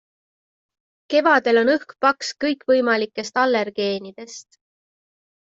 Kevadel 1.13 1.59
on 1.61 1.69
õhk 1.75 1.93
paks 2.05 2.33
kõikvõimalikest 2.45 3.39
allergeenidest. 3.45 4.63